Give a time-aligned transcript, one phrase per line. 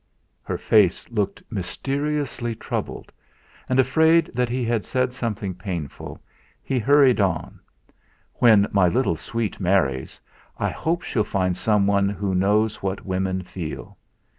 [0.41, 3.11] Her face looked mysteriously troubled,
[3.69, 6.19] and, afraid that he had said something painful,
[6.63, 7.59] he hurried on:
[8.37, 10.19] "When my little sweet marries,
[10.57, 13.95] I hope she'll find someone who knows what women feel.